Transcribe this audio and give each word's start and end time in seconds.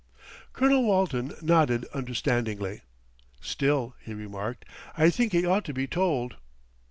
Colonel 0.51 0.81
Walton 0.83 1.35
nodded 1.43 1.85
understandingly. 1.93 2.81
"Still," 3.39 3.93
he 4.03 4.15
remarked, 4.15 4.65
"I 4.97 5.11
think 5.11 5.31
he 5.31 5.45
ought 5.45 5.63
to 5.65 5.73
be 5.75 5.85
told." 5.85 6.37